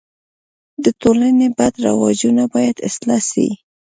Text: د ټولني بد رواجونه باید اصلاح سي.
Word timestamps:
د 0.83 0.85
ټولني 1.01 1.47
بد 1.57 1.73
رواجونه 1.87 2.43
باید 2.53 2.77
اصلاح 2.89 3.21
سي. 3.31 3.47